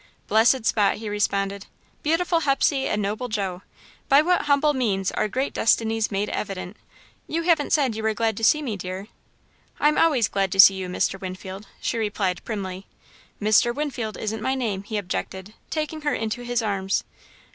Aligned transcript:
"Blessed 0.27 0.65
spot," 0.65 0.95
he 0.97 1.09
responded, 1.09 1.67
"beautiful 2.01 2.39
Hepsey 2.39 2.87
and 2.87 3.03
noble 3.03 3.27
Joe! 3.27 3.61
By 4.09 4.23
what 4.23 4.45
humble 4.47 4.73
means 4.73 5.11
are 5.11 5.27
great 5.27 5.53
destinies 5.53 6.09
made 6.09 6.27
evident! 6.29 6.75
You 7.27 7.43
haven't 7.43 7.71
said 7.71 7.95
you 7.95 8.01
were 8.01 8.15
glad 8.15 8.35
to 8.37 8.43
see 8.43 8.63
me, 8.63 8.77
dear." 8.77 9.09
"I'm 9.79 9.99
always 9.99 10.27
glad 10.27 10.51
to 10.53 10.59
see 10.59 10.73
you, 10.73 10.87
Mr. 10.87 11.21
Winfield," 11.21 11.67
she 11.79 11.99
replied 11.99 12.43
primly. 12.43 12.87
"Mr. 13.39 13.75
Winfield 13.75 14.17
isn't 14.17 14.41
my 14.41 14.55
name," 14.55 14.81
he 14.81 14.97
objected, 14.97 15.53
taking 15.69 16.01
her 16.01 16.15
into 16.15 16.41
his 16.41 16.63
arms. 16.63 17.03